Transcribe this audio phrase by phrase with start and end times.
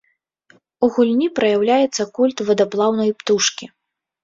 [0.87, 3.73] У гульні праяўляецца культ вадаплаўнай птушкі.